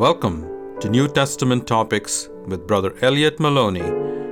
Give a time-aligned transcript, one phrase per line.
[0.00, 3.86] Welcome to New Testament Topics with Brother Elliott Maloney,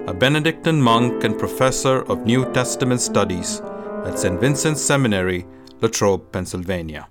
[0.07, 3.61] a Benedictine monk and professor of New Testament studies
[4.07, 4.41] at St.
[4.41, 5.47] Vincent's Seminary,
[5.83, 7.07] Latrobe, Pennsylvania.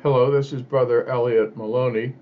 [0.00, 2.14] Hello, this is Brother Elliott Maloney,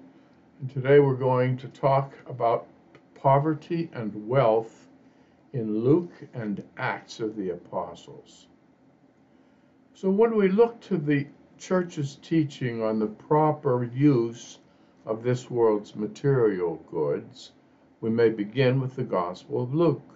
[0.63, 2.67] and today we're going to talk about
[3.15, 4.89] poverty and wealth
[5.53, 8.47] in Luke and Acts of the Apostles.
[10.01, 11.27] So, when we look to the
[11.57, 14.61] church's teaching on the proper use
[15.05, 17.51] of this world's material goods,
[18.01, 20.09] we may begin with the Gospel of Luke.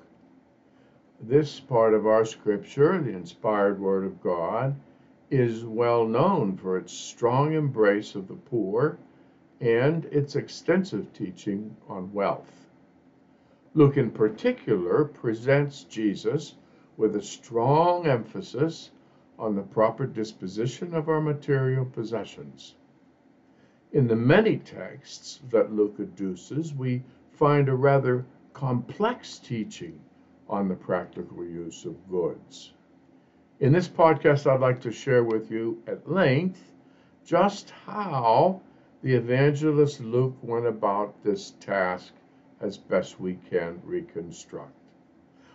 [1.21, 4.77] This part of our scripture, the inspired Word of God,
[5.33, 8.99] is well known for its strong embrace of the poor
[9.61, 12.69] and its extensive teaching on wealth.
[13.75, 16.55] Luke, in particular, presents Jesus
[16.97, 18.93] with a strong emphasis
[19.43, 22.77] on the proper disposition of our material possessions.
[23.91, 29.99] In the many texts that Luke adduces, we find a rather complex teaching
[30.49, 32.73] on the practical use of goods.
[33.59, 36.73] In this podcast, I'd like to share with you at length
[37.25, 38.61] just how
[39.03, 42.15] the evangelist Luke went about this task
[42.61, 44.77] as best we can reconstruct.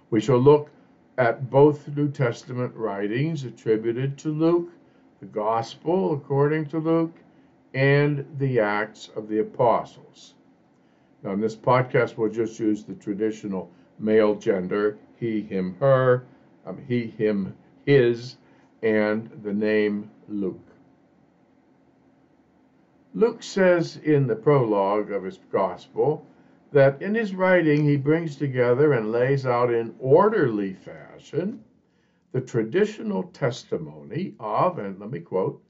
[0.09, 0.71] We shall look
[1.17, 4.71] at both New Testament writings attributed to Luke,
[5.19, 7.15] the Gospel according to Luke,
[7.73, 10.35] and the Acts of the Apostles.
[11.23, 16.23] Now, in this podcast, we'll just use the traditional male gender he, him, her,
[16.65, 18.37] um, he, him, his,
[18.83, 20.59] and the name Luke.
[23.15, 26.23] Luke says in the prologue of his Gospel
[26.71, 31.63] that in his writing he brings together and lays out in orderly fashion
[32.31, 35.63] the traditional testimony of, and let me quote,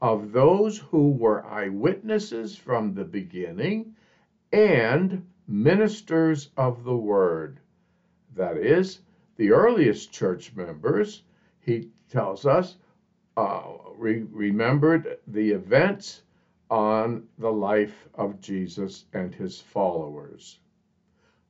[0.00, 3.94] of those who were eyewitnesses from the beginning
[4.52, 7.60] and ministers of the word.
[8.34, 9.00] That is,
[9.36, 11.22] the earliest church members,
[11.60, 12.76] he tells us,
[13.36, 13.62] uh,
[13.96, 16.22] re- remembered the events
[16.70, 20.58] on the life of Jesus and his followers.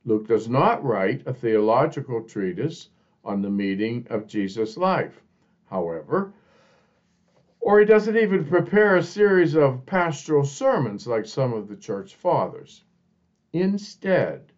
[0.05, 2.89] Luke does not write a theological treatise
[3.25, 5.21] on the meaning of Jesus' life,
[5.65, 6.31] however,
[7.59, 12.15] or he doesn't even prepare a series of pastoral sermons like some of the church
[12.15, 12.83] fathers.
[13.51, 14.53] Instead,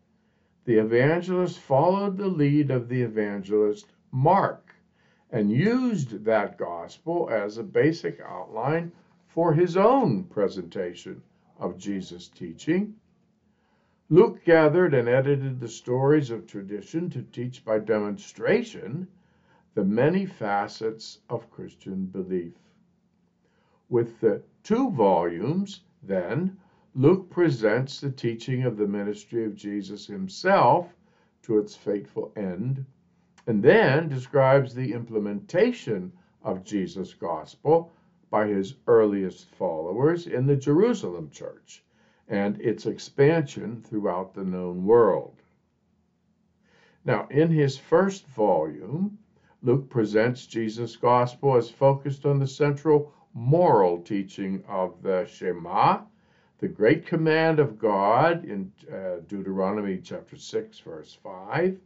[0.65, 4.75] the evangelist followed the lead of the evangelist Mark
[5.31, 8.91] and used that gospel as a basic outline
[9.29, 11.21] for his own presentation
[11.59, 12.95] of Jesus' teaching.
[14.09, 19.07] Luke gathered and edited the stories of tradition to teach by demonstration
[19.75, 22.53] the many facets of Christian belief.
[23.87, 26.57] With the two volumes, then,
[26.95, 30.91] Luke presents the teaching of the ministry of Jesus himself
[31.43, 32.83] to its fateful end,
[33.45, 36.11] and then describes the implementation
[36.41, 37.91] of Jesus' gospel
[38.29, 41.83] by his earliest followers in the Jerusalem church
[42.27, 45.41] and its expansion throughout the known world.
[47.05, 49.17] Now, in his first volume,
[49.63, 56.01] Luke presents Jesus' gospel as focused on the central moral teaching of the Shema,
[56.59, 61.79] the great command of God in uh, Deuteronomy chapter 6, verse 5.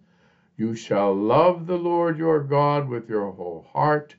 [0.57, 4.15] You shall love the Lord your God with your whole heart,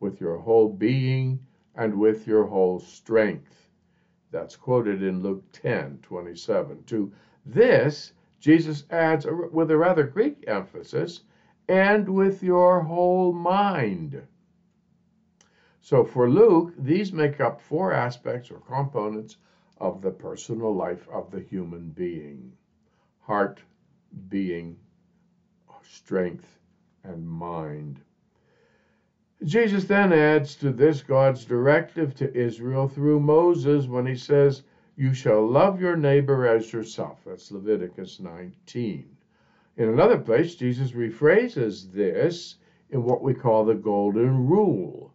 [0.00, 1.40] with your whole being,
[1.78, 3.70] and with your whole strength.
[4.30, 6.84] That's quoted in Luke 10 27.
[6.84, 7.12] To
[7.46, 11.22] this, Jesus adds with a rather Greek emphasis,
[11.68, 14.20] and with your whole mind.
[15.80, 19.38] So for Luke, these make up four aspects or components
[19.78, 22.52] of the personal life of the human being
[23.28, 23.60] heart,
[24.30, 24.74] being,
[25.82, 26.58] strength,
[27.04, 28.00] and mind.
[29.44, 34.64] Jesus then adds to this God's directive to Israel through Moses when he says,
[34.96, 37.20] You shall love your neighbor as yourself.
[37.24, 39.16] That's Leviticus 19.
[39.76, 42.56] In another place, Jesus rephrases this
[42.90, 45.14] in what we call the Golden Rule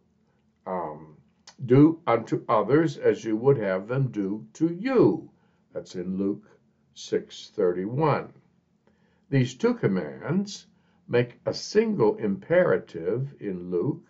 [0.66, 1.18] um,
[1.66, 5.30] Do unto others as you would have them do to you.
[5.74, 6.50] That's in Luke
[6.96, 8.30] 6:31.
[9.30, 10.68] These two commands
[11.10, 14.06] make a single imperative in Luke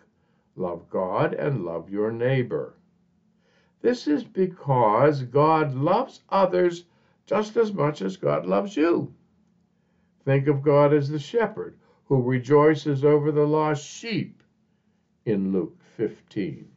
[0.56, 2.74] Love God and love your neighbor.
[3.80, 6.84] This is because God loves others
[7.26, 9.12] just as much as God loves you.
[10.24, 14.42] Think of God as the shepherd who rejoices over the lost sheep
[15.24, 16.70] in Luke 15.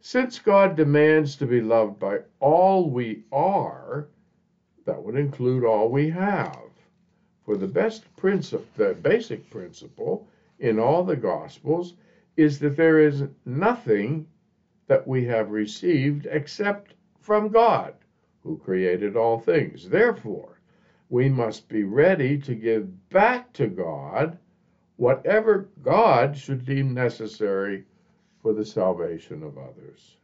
[0.00, 4.08] Since God demands to be loved by all we are,
[4.84, 6.70] that would include all we have.
[7.44, 10.28] For the best principle, the basic principle
[10.58, 11.94] in all the Gospels
[12.36, 14.26] is that there is nothing
[14.86, 17.94] that we have received except from God,
[18.42, 19.88] who created all things.
[19.88, 20.60] Therefore,
[21.08, 24.38] we must be ready to give back to God
[24.96, 27.84] whatever God should deem necessary
[28.40, 30.16] for the salvation of others.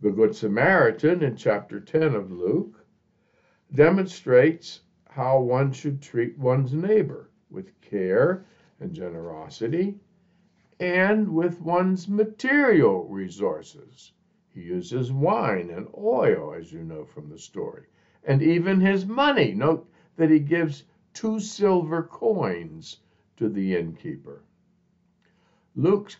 [0.00, 2.84] The Good Samaritan in chapter 10 of Luke
[3.72, 8.44] demonstrates how one should treat one's neighbor with care
[8.80, 9.98] and generosity
[10.80, 14.12] and with one's material resources.
[14.52, 17.84] He uses wine and oil, as you know from the story,
[18.24, 19.52] and even his money.
[19.54, 22.98] Note that he gives two silver coins
[23.36, 24.42] to the innkeeper.
[25.76, 26.12] Luke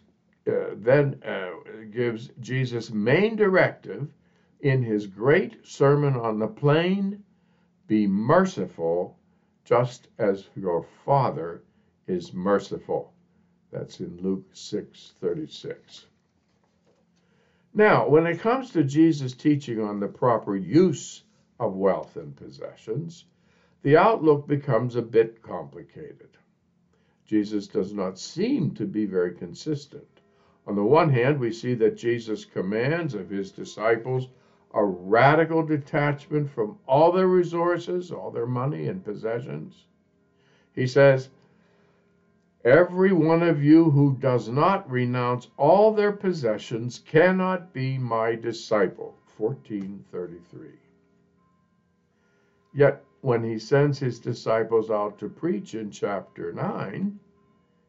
[0.46, 1.50] uh, then uh,
[1.90, 4.12] gives Jesus' main directive
[4.60, 7.22] in his great Sermon on the Plain
[7.86, 9.18] be merciful
[9.64, 11.62] just as your Father
[12.06, 13.12] is merciful.
[13.70, 16.06] That's in Luke 6:36.
[17.72, 21.24] Now, when it comes to Jesus' teaching on the proper use
[21.58, 23.24] of wealth and possessions,
[23.82, 26.38] the outlook becomes a bit complicated.
[27.24, 30.20] Jesus does not seem to be very consistent.
[30.66, 34.28] On the one hand, we see that Jesus commands of his disciples
[34.74, 39.86] a radical detachment from all their resources, all their money and possessions.
[40.72, 41.28] He says,
[42.64, 49.18] Every one of you who does not renounce all their possessions cannot be my disciple.
[49.36, 50.70] 1433.
[52.72, 57.18] Yet, when he sends his disciples out to preach in chapter 9,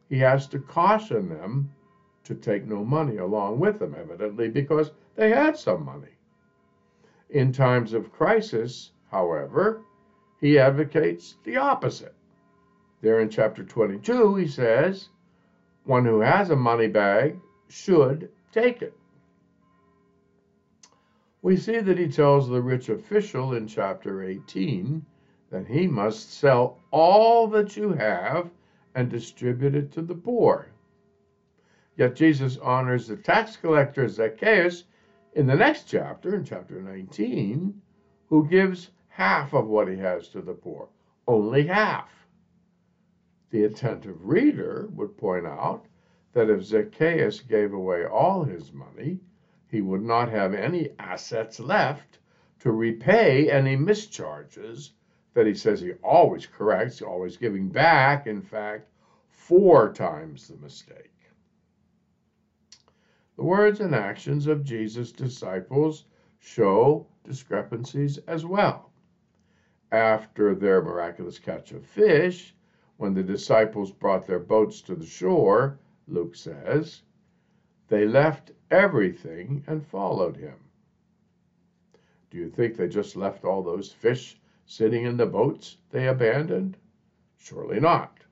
[0.10, 1.72] he has to caution them
[2.26, 6.18] to take no money along with them, evidently, because they had some money.
[7.30, 9.80] In times of crisis, however,
[10.42, 12.14] he advocates the opposite.
[13.06, 15.10] There in chapter 22, he says,
[15.84, 18.98] one who has a money bag should take it.
[21.44, 25.06] We see that he tells the rich official in chapter 18
[25.52, 28.50] that he must sell all that you have
[28.96, 30.72] and distribute it to the poor.
[31.98, 34.86] Yet Jesus honors the tax collector Zacchaeus
[35.34, 37.80] in the next chapter, in chapter 19,
[38.30, 40.90] who gives half of what he has to the poor.
[41.28, 42.10] Only half.
[43.56, 45.86] The attentive reader would point out
[46.34, 49.22] that if Zacchaeus gave away all his money,
[49.66, 52.20] he would not have any assets left
[52.60, 54.92] to repay any mischarges
[55.34, 58.92] that he says he always corrects, always giving back, in fact,
[59.30, 61.14] four times the mistake.
[63.38, 66.04] The words and actions of Jesus' disciples
[66.40, 68.92] show discrepancies as well.
[69.94, 72.54] After their miraculous catch of fish,
[72.98, 75.78] when the disciples brought their boats to the shore,
[76.08, 77.02] Luke says,
[77.88, 80.56] they left everything and followed him.
[82.32, 86.78] Do you think they just left all those fish sitting in the boats they abandoned?
[87.38, 88.24] Surely not.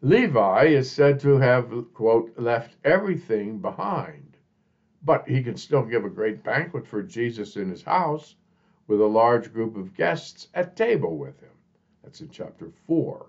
[0.00, 4.36] Levi is said to have, quote, left everything behind,
[5.02, 8.36] but he can still give a great banquet for Jesus in his house
[8.86, 11.50] with a large group of guests at table with him.
[12.02, 13.26] That's in chapter 4.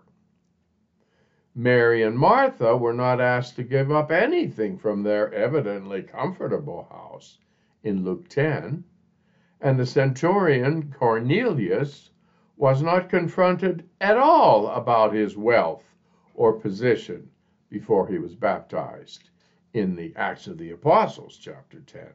[1.62, 7.38] Mary and Martha were not asked to give up anything from their evidently comfortable house
[7.84, 8.82] in Luke 10,
[9.60, 12.12] and the centurion Cornelius
[12.56, 15.84] was not confronted at all about his wealth
[16.34, 17.30] or position
[17.70, 19.30] before he was baptized
[19.74, 22.08] in the Acts of the Apostles, chapter 10.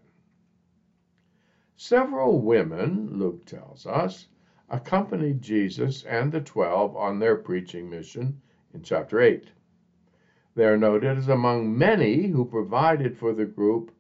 [1.77, 4.27] Several women, Luke tells us,
[4.71, 8.41] accompanied Jesus and the twelve on their preaching mission
[8.75, 9.49] in chapter 8.
[10.57, 13.93] They are noted as among many who provided for the group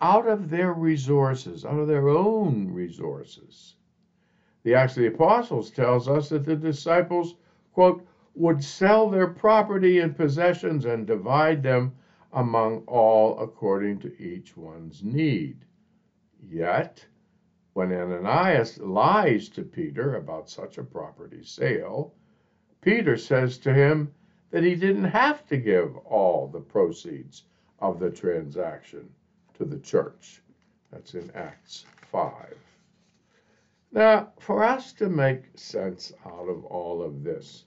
[0.00, 3.76] out of their resources, out of their own resources.
[4.62, 7.34] The Acts of the Apostles tells us that the disciples,
[7.72, 11.92] quote, would sell their property and possessions and divide them
[12.32, 15.64] among all according to each one's need.
[16.48, 17.06] Yet,
[17.72, 22.14] when Ananias lies to Peter about such a property sale,
[22.86, 24.14] Peter says to him
[24.52, 27.42] that he didn't have to give all the proceeds
[27.80, 29.12] of the transaction
[29.54, 30.40] to the church.
[30.92, 32.56] That's in Acts 5.
[33.90, 37.64] Now, for us to make sense out of all of this,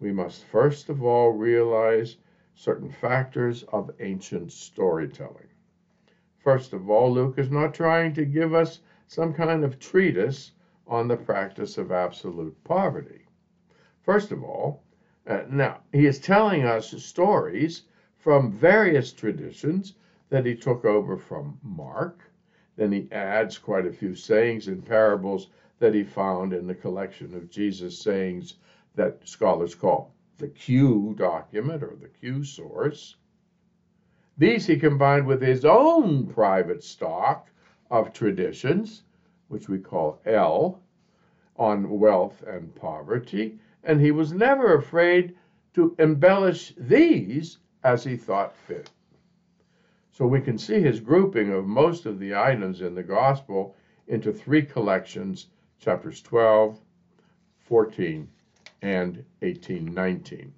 [0.00, 2.16] we must first of all realize
[2.54, 5.48] certain factors of ancient storytelling.
[6.38, 10.52] First of all, Luke is not trying to give us some kind of treatise
[10.86, 13.23] on the practice of absolute poverty.
[14.04, 14.82] First of all,
[15.26, 17.84] uh, now he is telling us stories
[18.18, 19.94] from various traditions
[20.28, 22.20] that he took over from Mark.
[22.76, 27.34] Then he adds quite a few sayings and parables that he found in the collection
[27.34, 28.56] of Jesus' sayings
[28.94, 33.16] that scholars call the Q document or the Q source.
[34.36, 37.48] These he combined with his own private stock
[37.90, 39.04] of traditions,
[39.48, 40.82] which we call L,
[41.56, 45.34] on wealth and poverty, and he was never afraid
[45.74, 48.90] to embellish these as he thought fit.
[50.10, 53.76] So we can see his grouping of most of the items in the gospel
[54.06, 55.48] into three collections
[55.78, 56.78] chapters 12,
[57.58, 58.28] 14,
[58.82, 60.52] and 18, 19.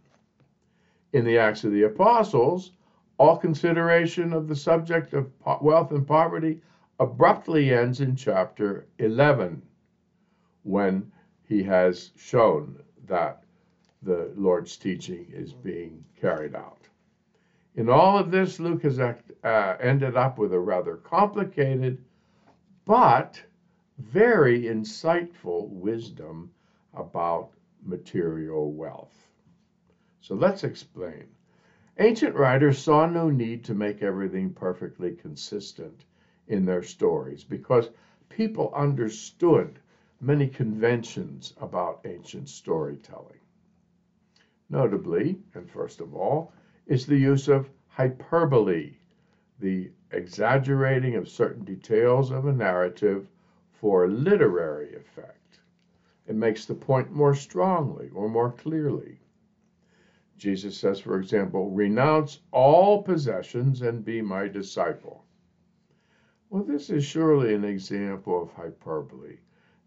[1.12, 2.72] In the Acts of the Apostles,
[3.18, 6.60] all consideration of the subject of wealth and poverty
[7.00, 9.62] abruptly ends in chapter 11
[10.62, 11.10] when
[11.48, 13.42] he has shown that
[14.02, 16.88] the Lord's teaching is being carried out.
[17.74, 22.02] In all of this, Luke has uh, ended up with a rather complicated
[22.84, 23.42] but
[23.98, 26.50] very insightful wisdom
[26.94, 27.50] about
[27.82, 29.28] material wealth.
[30.20, 31.24] So let's explain.
[31.98, 36.04] Ancient writers saw no need to make everything perfectly consistent
[36.48, 37.90] in their stories because
[38.28, 39.78] people understood
[40.20, 43.40] many conventions about ancient storytelling.
[44.68, 46.52] Notably, and first of all,
[46.86, 48.96] is the use of hyperbole,
[49.58, 53.28] the exaggerating of certain details of a narrative
[53.72, 55.60] for literary effect.
[56.26, 59.20] It makes the point more strongly or more clearly.
[60.36, 65.24] Jesus says, for example, renounce all possessions and be my disciple.
[66.50, 69.38] Well, this is surely an example of hyperbole.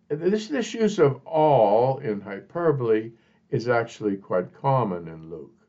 [0.10, 3.12] This, this use of all in hyperbole
[3.52, 5.68] is actually quite common in Luke.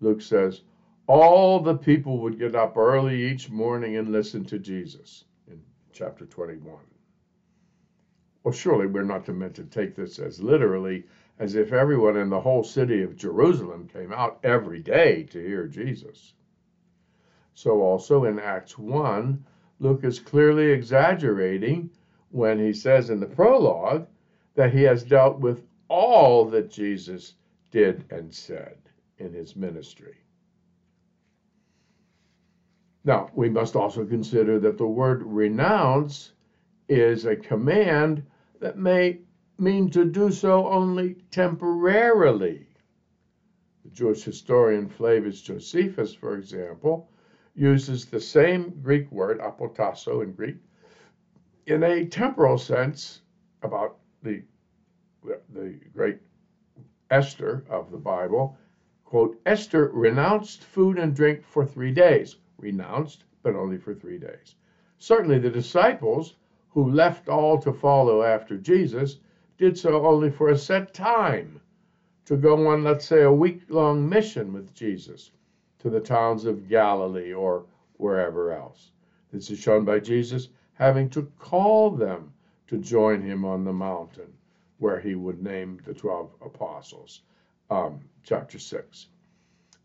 [0.00, 0.62] Luke says,
[1.06, 5.60] all the people would get up early each morning and listen to Jesus in
[5.92, 6.78] chapter 21.
[8.42, 11.04] Well, surely we're not meant to take this as literally
[11.38, 15.66] as if everyone in the whole city of Jerusalem came out every day to hear
[15.66, 16.32] Jesus.
[17.52, 19.44] So, also in Acts 1,
[19.78, 21.90] Luke is clearly exaggerating
[22.34, 24.08] when he says in the prologue
[24.56, 27.34] that he has dealt with all that Jesus
[27.70, 28.76] did and said
[29.18, 30.16] in his ministry.
[33.04, 36.32] Now, we must also consider that the word renounce
[36.88, 38.24] is a command
[38.58, 39.20] that may
[39.56, 42.66] mean to do so only temporarily.
[43.84, 47.08] The Jewish historian Flavius Josephus, for example,
[47.54, 50.56] uses the same Greek word, apotasso in Greek,
[51.66, 53.22] in a temporal sense
[53.62, 54.42] about the,
[55.52, 56.18] the great
[57.10, 58.56] Esther of the Bible.
[59.04, 62.36] Quote, Esther renounced food and drink for three days.
[62.58, 64.56] Renounced, but only for three days.
[64.98, 66.34] Certainly the disciples
[66.70, 69.18] who left all to follow after Jesus
[69.58, 71.60] did so only for a set time
[72.24, 75.30] to go on, let's say, a week long mission with Jesus
[75.78, 77.66] to the towns of Galilee or
[77.98, 78.90] wherever else.
[79.30, 82.32] This is shown by Jesus having to call them
[82.66, 84.32] to join him on the mountain
[84.78, 87.22] where he would name the 12 apostles.
[87.70, 89.08] Um, chapter 6.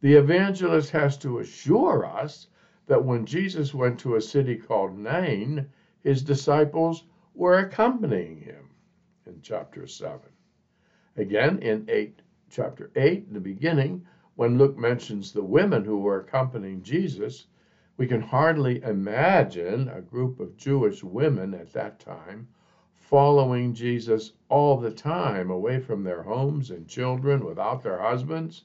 [0.01, 2.47] The evangelist has to assure us
[2.87, 5.69] that when Jesus went to a city called Nain,
[6.01, 7.03] his disciples
[7.33, 8.69] were accompanying him
[9.25, 10.21] in chapter 7.
[11.17, 14.05] Again, in 8, chapter 8, in the beginning,
[14.35, 17.47] when Luke mentions the women who were accompanying Jesus,
[17.99, 22.47] we can hardly imagine a group of Jewish women at that time
[22.95, 28.63] following Jesus all the time away from their homes and children without their husbands.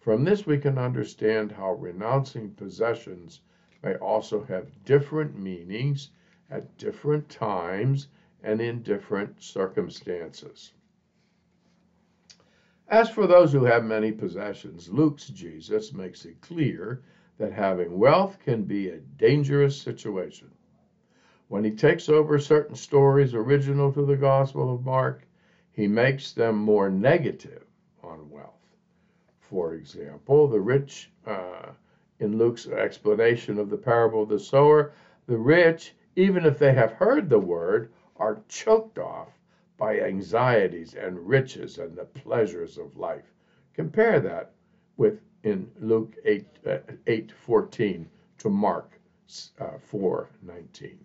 [0.00, 3.42] From this, we can understand how renouncing possessions
[3.82, 6.08] may also have different meanings
[6.48, 8.08] at different times
[8.42, 10.72] and in different circumstances.
[12.88, 17.02] As for those who have many possessions, Luke's Jesus makes it clear
[17.38, 20.50] that having wealth can be a dangerous situation.
[21.48, 25.26] When he takes over certain stories original to the Gospel of Mark,
[25.72, 27.64] he makes them more negative
[28.02, 28.74] on wealth.
[29.40, 31.70] For example, the rich, uh,
[32.18, 34.92] in Luke's explanation of the parable of the sower,
[35.26, 39.38] the rich even if they have heard the word, are choked off
[39.76, 43.32] by anxieties and riches and the pleasures of life.
[43.72, 44.50] Compare that
[44.96, 48.98] with in Luke 8, uh, 8 14 to Mark
[49.60, 50.98] uh, 4 19.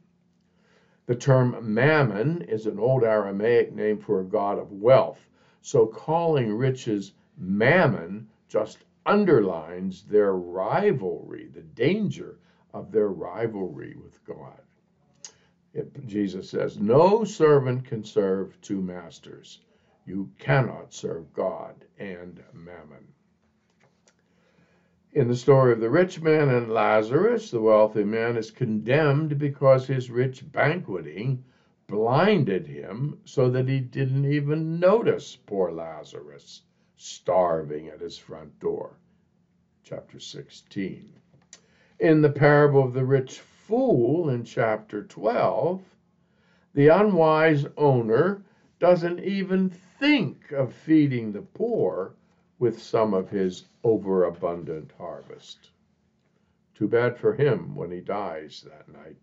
[1.05, 5.27] The term mammon is an old Aramaic name for a god of wealth,
[5.61, 12.39] so calling riches mammon just underlines their rivalry, the danger
[12.73, 14.61] of their rivalry with God.
[15.73, 19.59] It, Jesus says, No servant can serve two masters.
[20.05, 23.07] You cannot serve God and mammon.
[25.15, 29.85] In the story of the rich man and Lazarus, the wealthy man is condemned because
[29.85, 31.43] his rich banqueting
[31.85, 36.63] blinded him so that he didn't even notice poor Lazarus
[36.95, 38.97] starving at his front door.
[39.83, 41.13] Chapter 16.
[41.99, 45.83] In the parable of the rich fool in chapter 12,
[46.73, 48.43] the unwise owner
[48.79, 52.15] doesn't even think of feeding the poor
[52.59, 55.71] with some of his overabundant harvest.
[56.75, 59.17] Too bad for him when he dies that night.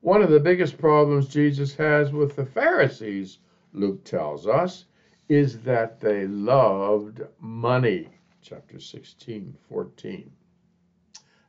[0.00, 3.38] One of the biggest problems Jesus has with the Pharisees,
[3.72, 4.84] Luke tells us,
[5.28, 8.08] is that they loved money.
[8.40, 10.30] Chapter 16, 14.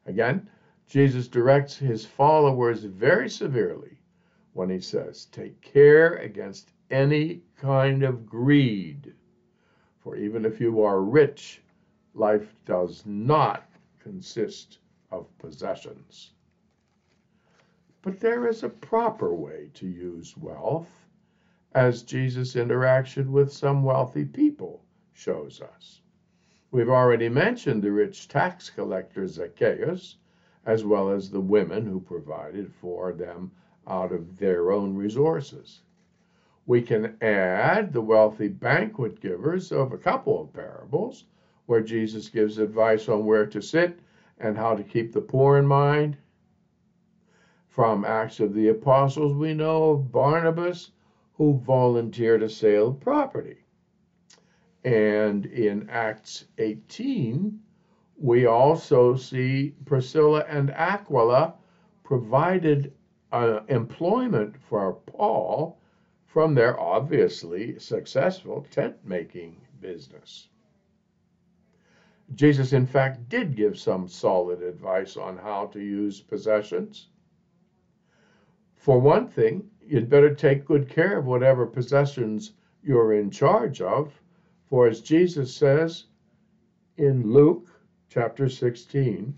[0.05, 0.49] Again,
[0.87, 3.99] Jesus directs his followers very severely
[4.53, 9.13] when he says, Take care against any kind of greed.
[10.09, 11.61] For even if you are rich,
[12.15, 14.79] life does not consist
[15.11, 16.31] of possessions.
[18.01, 21.05] But there is a proper way to use wealth,
[21.75, 26.01] as Jesus' interaction with some wealthy people shows us.
[26.71, 30.17] We've already mentioned the rich tax collector Zacchaeus,
[30.65, 33.51] as well as the women who provided for them
[33.85, 35.81] out of their own resources.
[36.69, 41.23] We can add the wealthy banquet givers of a couple of parables
[41.65, 43.99] where Jesus gives advice on where to sit
[44.37, 46.15] and how to keep the poor in mind.
[47.69, 50.91] From Acts of the Apostles, we know of Barnabas
[51.33, 53.65] who volunteered a sale of property.
[54.83, 57.59] And in Acts 18,
[58.15, 61.55] we also see Priscilla and Aquila
[62.03, 62.93] provided
[63.31, 65.78] uh, employment for Paul
[66.29, 70.47] from their obviously successful tent making business.
[72.35, 77.09] Jesus, in fact, did give some solid advice on how to use possessions.
[78.75, 84.13] For one thing, you'd better take good care of whatever possessions you're in charge of
[84.69, 86.05] for as Jesus says
[86.97, 87.67] in Luke
[88.07, 89.35] chapter 16,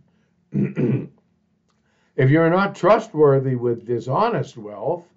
[2.18, 5.08] if you're not trustworthy with dishonest wealth,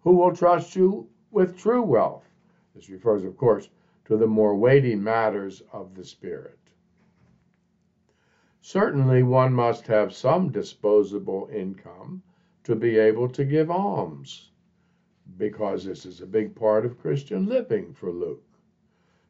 [0.00, 2.24] who will trust you with true wealth?
[2.74, 3.68] This refers, of course,
[4.04, 6.58] to the more weighty matters of the Spirit.
[8.60, 12.22] Certainly, one must have some disposable income
[12.64, 14.50] to be able to give alms,
[15.36, 18.44] because this is a big part of Christian living for Luke.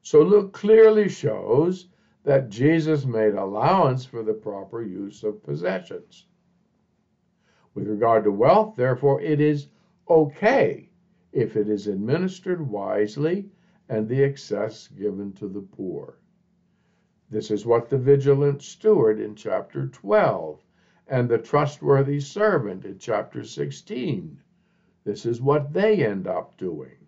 [0.03, 1.89] So Luke clearly shows
[2.25, 6.27] that Jesus made allowance for the proper use of possessions.
[7.75, 9.69] With regard to wealth, therefore, it is
[10.09, 10.88] okay
[11.39, 13.49] if it is administered wisely
[13.89, 16.19] and the excess given to the poor.
[17.31, 20.61] This is what the vigilant steward in chapter 12
[21.07, 24.41] and the trustworthy servant in chapter 16.
[25.05, 27.07] This is what they end up doing.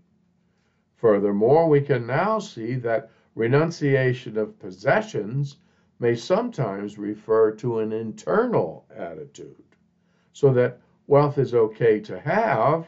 [0.94, 5.56] Furthermore, we can now see that renunciation of possessions
[5.98, 9.76] may sometimes refer to an internal attitude,
[10.32, 12.86] so that wealth is okay to have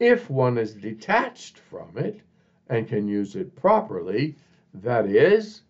[0.00, 2.20] if one is detached from it
[2.68, 4.34] and can use it properly,
[4.72, 5.62] that is,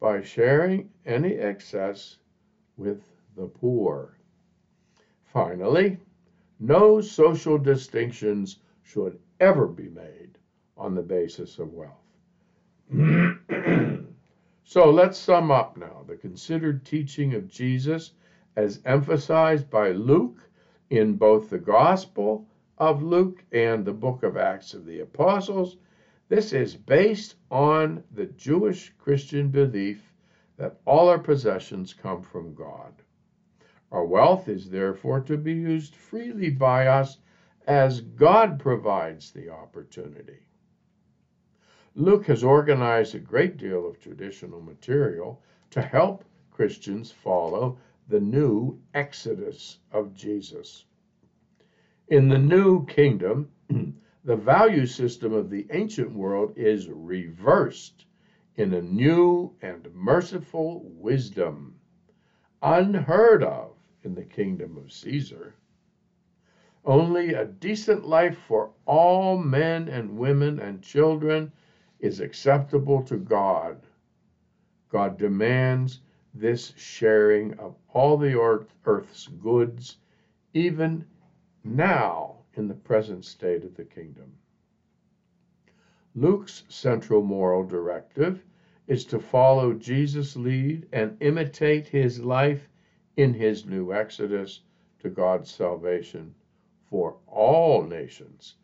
[0.00, 2.16] by sharing any excess
[2.76, 3.02] with
[3.36, 4.16] the poor.
[5.24, 5.98] Finally,
[6.58, 10.38] no social distinctions should ever be made
[10.78, 11.92] on the basis of wealth.
[14.64, 18.12] so let's sum up now the considered teaching of Jesus
[18.56, 20.40] as emphasized by Luke
[20.88, 22.46] in both the Gospel
[22.78, 25.76] of Luke and the book of Acts of the Apostles.
[26.28, 30.12] This is based on the Jewish Christian belief
[30.56, 32.92] that all our possessions come from God.
[33.92, 37.18] Our wealth is therefore to be used freely by us
[37.66, 40.40] as God provides the opportunity.
[41.94, 48.80] Luke has organized a great deal of traditional material to help Christians follow the new
[48.94, 50.85] exodus of Jesus.
[52.08, 53.50] In the new kingdom,
[54.24, 58.06] the value system of the ancient world is reversed
[58.54, 61.74] in a new and merciful wisdom,
[62.62, 63.72] unheard of
[64.04, 65.56] in the kingdom of Caesar.
[66.84, 71.50] Only a decent life for all men and women and children
[71.98, 73.84] is acceptable to God.
[74.90, 79.98] God demands this sharing of all the earth's goods,
[80.54, 81.04] even
[81.66, 84.32] now in the present state of the kingdom.
[86.14, 88.44] Luke's central moral directive
[88.86, 92.68] is to follow Jesus' lead and imitate his life
[93.16, 94.60] in his new Exodus
[95.00, 96.34] to God's salvation
[96.88, 98.54] for all nations.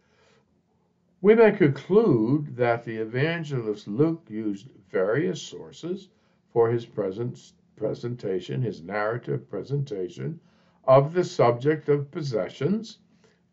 [1.20, 6.08] We may conclude that the evangelist Luke used various sources
[6.52, 10.40] for his present presentation, his narrative presentation
[10.84, 12.98] of the subject of possessions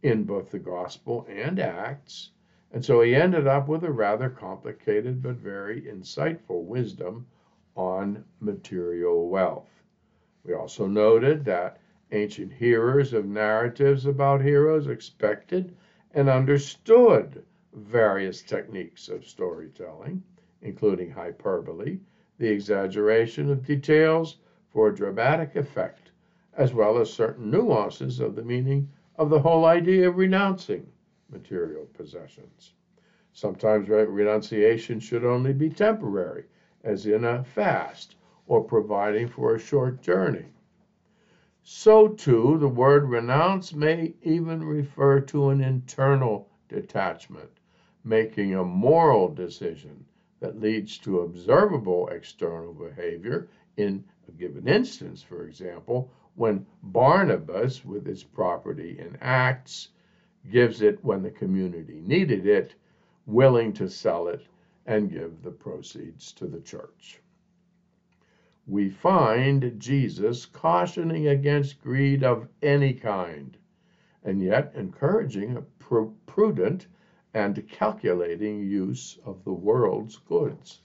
[0.02, 2.32] in both the Gospel and Acts.
[2.72, 7.28] And so he ended up with a rather complicated but very insightful wisdom
[7.76, 9.84] on material wealth.
[10.44, 11.80] We also noted that
[12.12, 15.76] ancient hearers of narratives about heroes expected
[16.14, 20.24] and understood various techniques of storytelling,
[20.62, 22.00] including hyperbole,
[22.40, 24.38] the exaggeration of details
[24.70, 25.99] for dramatic effect,
[26.60, 30.86] as well as certain nuances of the meaning of the whole idea of renouncing
[31.30, 32.74] material possessions.
[33.32, 36.44] Sometimes renunciation should only be temporary,
[36.84, 40.48] as in a fast or providing for a short journey.
[41.64, 47.52] So, too, the word renounce may even refer to an internal detachment,
[48.04, 50.04] making a moral decision
[50.42, 58.06] that leads to observable external behavior in a given instance, for example, when Barnabas, with
[58.06, 59.90] his property in Acts,
[60.50, 62.76] gives it when the community needed it,
[63.26, 64.48] willing to sell it
[64.86, 67.20] and give the proceeds to the church.
[68.66, 73.58] We find Jesus cautioning against greed of any kind,
[74.24, 75.64] and yet encouraging a
[76.26, 76.88] prudent
[77.34, 80.82] and calculating use of the world's goods.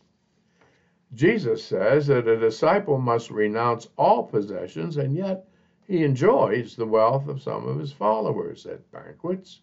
[1.14, 5.48] Jesus says that a disciple must renounce all possessions, and yet
[5.86, 9.60] he enjoys the wealth of some of his followers at banquets,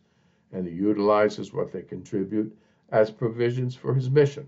[0.54, 2.58] and he utilizes what they contribute
[2.90, 4.48] as provisions for his mission.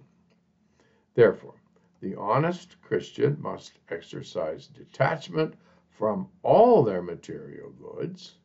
[1.13, 1.55] Therefore,
[1.99, 5.55] the honest Christian must exercise detachment
[5.89, 8.37] from all their material goods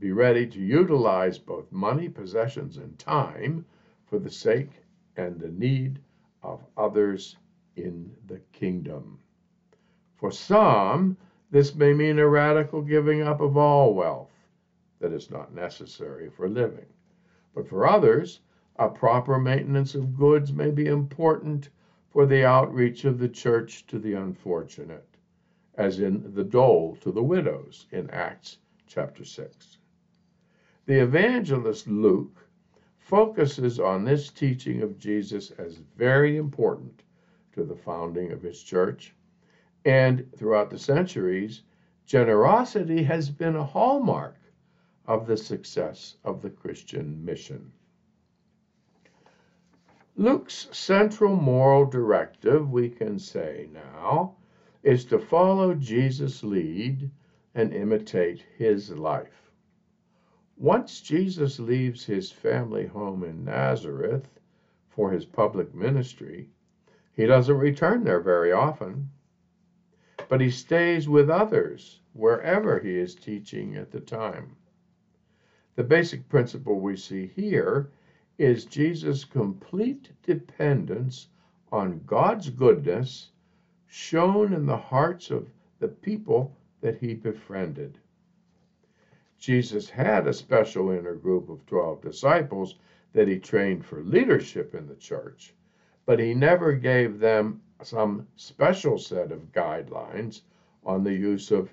[0.00, 3.64] be ready to utilize both money, possessions, and time
[4.06, 4.70] for the sake
[5.16, 6.00] and the need
[6.42, 7.36] of others
[7.78, 9.18] in the kingdom.
[10.16, 11.16] For some,
[11.50, 14.32] this may mean a radical giving up of all wealth
[14.98, 16.86] that is not necessary for living.
[17.54, 18.40] But for others,
[18.76, 21.70] a proper maintenance of goods may be important
[22.10, 25.16] for the outreach of the church to the unfortunate,
[25.74, 29.78] as in the dole to the widows in Acts chapter 6.
[30.86, 32.48] The evangelist Luke
[32.98, 37.02] focuses on this teaching of Jesus as very important
[37.58, 39.12] to the founding of his church.
[39.84, 41.62] And throughout the centuries,
[42.06, 44.36] generosity has been a hallmark
[45.06, 47.72] of the success of the Christian mission.
[50.14, 54.36] Luke's central moral directive, we can say now,
[54.84, 57.10] is to follow Jesus' lead
[57.56, 59.50] and imitate his life.
[60.56, 64.38] Once Jesus leaves his family home in Nazareth
[64.88, 66.48] for his public ministry,
[67.18, 69.10] he doesn't return there very often,
[70.28, 74.54] but he stays with others wherever he is teaching at the time.
[75.74, 77.90] The basic principle we see here
[78.38, 81.26] is Jesus' complete dependence
[81.72, 83.30] on God's goodness
[83.88, 85.50] shown in the hearts of
[85.80, 87.98] the people that he befriended.
[89.40, 92.76] Jesus had a special inner group of 12 disciples
[93.12, 95.52] that he trained for leadership in the church,
[96.08, 100.40] but he never gave them some special set of guidelines
[100.82, 101.68] on the use of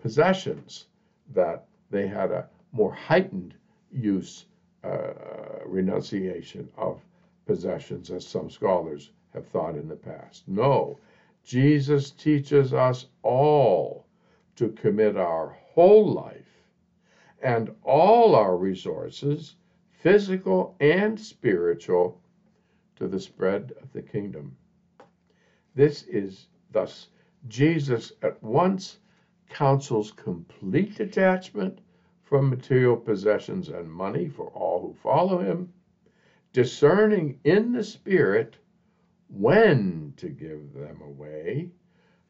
[0.00, 0.86] possessions,
[1.34, 3.54] that they had a more heightened
[3.92, 4.46] use,
[4.84, 5.12] uh,
[5.66, 6.98] renunciation of
[7.44, 10.48] possessions, as some scholars have thought in the past.
[10.48, 10.98] No,
[11.44, 14.06] Jesus teaches us all
[14.56, 16.64] to commit our whole life
[17.42, 19.56] and all our resources,
[19.90, 22.18] physical and spiritual,
[22.96, 24.56] to the spread of the kingdom.
[25.74, 27.08] This is thus
[27.48, 29.00] Jesus at once
[29.48, 31.80] counsels complete detachment
[32.22, 35.72] from material possessions and money for all who follow him,
[36.52, 38.56] discerning in the Spirit
[39.28, 41.70] when to give them away,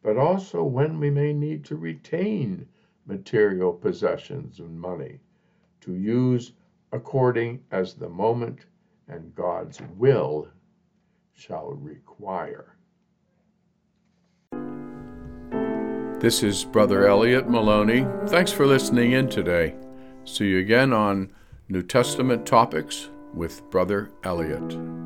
[0.03, 2.67] but also when we may need to retain
[3.07, 5.21] material possessions and money
[5.81, 6.53] to use
[6.93, 8.67] according as the moment
[9.09, 10.49] and God's will
[11.33, 12.77] shall require.
[16.21, 18.07] This is Brother Elliott Maloney.
[18.29, 19.75] Thanks for listening in today.
[20.25, 21.31] See you again on
[21.69, 25.04] New Testament Topics with Brother Elliott.